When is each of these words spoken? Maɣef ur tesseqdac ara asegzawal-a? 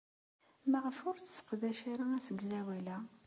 Maɣef 0.71 0.97
ur 1.07 1.15
tesseqdac 1.19 1.79
ara 1.91 2.05
asegzawal-a? 2.17 2.97